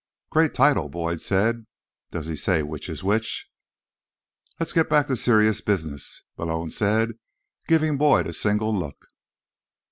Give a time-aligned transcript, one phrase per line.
[0.31, 1.67] "Great title," Boyd said.
[2.09, 3.47] "Does he say which is which?"
[4.59, 7.19] "Let's get back to serious business," Malone said,
[7.67, 8.97] giving Boyd a single look.